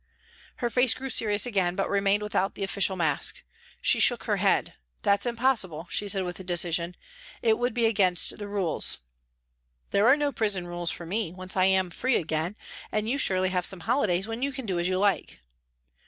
Her 0.55 0.71
face 0.71 0.95
grew 0.95 1.11
serious 1.11 1.45
again, 1.45 1.75
but 1.75 1.87
remained 1.87 2.23
without 2.23 2.55
the 2.55 2.63
official 2.63 2.95
mask. 2.95 3.43
She 3.83 3.99
shook 3.99 4.23
her 4.23 4.37
head." 4.37 4.73
That's 5.03 5.27
impossible," 5.27 5.85
she 5.91 6.07
said 6.07 6.23
with 6.23 6.43
decision," 6.43 6.95
it 7.43 7.59
would 7.59 7.75
be 7.75 7.85
against 7.85 8.39
the 8.39 8.47
rules."" 8.47 8.97
There 9.91 10.07
are 10.07 10.17
no 10.17 10.31
prison 10.31 10.65
rules 10.65 10.89
for 10.89 11.05
me 11.05 11.31
once 11.31 11.55
I 11.55 11.65
am 11.65 11.91
free 11.91 12.15
again, 12.15 12.55
and 12.91 13.07
you 13.07 13.19
surely 13.19 13.49
have 13.49 13.63
some 13.67 13.81
holidays 13.81 14.25
when 14.25 14.41
you 14.41 14.51
can 14.51 14.65
do 14.65 14.79
as 14.79 14.87
you 14.87 14.97
like." 14.97 15.39